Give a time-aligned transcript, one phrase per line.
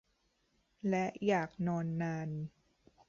[0.89, 2.29] และอยากนอนนาน